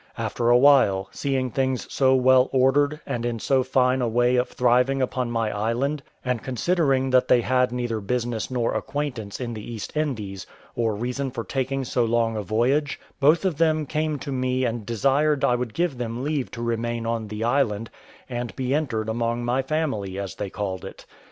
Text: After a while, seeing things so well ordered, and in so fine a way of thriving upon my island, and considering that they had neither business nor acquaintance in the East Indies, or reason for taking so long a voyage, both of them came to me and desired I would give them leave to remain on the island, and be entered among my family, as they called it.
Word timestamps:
After 0.17 0.49
a 0.49 0.57
while, 0.57 1.09
seeing 1.11 1.51
things 1.51 1.85
so 1.93 2.15
well 2.15 2.49
ordered, 2.51 2.99
and 3.05 3.23
in 3.23 3.37
so 3.37 3.61
fine 3.61 4.01
a 4.01 4.07
way 4.07 4.35
of 4.35 4.49
thriving 4.49 4.99
upon 4.99 5.29
my 5.29 5.55
island, 5.55 6.01
and 6.25 6.41
considering 6.41 7.11
that 7.11 7.27
they 7.27 7.41
had 7.41 7.71
neither 7.71 7.99
business 7.99 8.49
nor 8.49 8.73
acquaintance 8.73 9.39
in 9.39 9.53
the 9.53 9.61
East 9.61 9.95
Indies, 9.95 10.47
or 10.75 10.95
reason 10.95 11.29
for 11.29 11.43
taking 11.43 11.83
so 11.85 12.03
long 12.03 12.35
a 12.35 12.41
voyage, 12.41 12.99
both 13.19 13.45
of 13.45 13.59
them 13.59 13.85
came 13.85 14.17
to 14.17 14.31
me 14.31 14.65
and 14.65 14.87
desired 14.87 15.45
I 15.45 15.53
would 15.53 15.71
give 15.75 15.99
them 15.99 16.23
leave 16.23 16.49
to 16.53 16.63
remain 16.63 17.05
on 17.05 17.27
the 17.27 17.43
island, 17.43 17.91
and 18.27 18.55
be 18.55 18.73
entered 18.73 19.07
among 19.07 19.45
my 19.45 19.61
family, 19.61 20.17
as 20.17 20.33
they 20.33 20.49
called 20.49 20.83
it. 20.83 21.05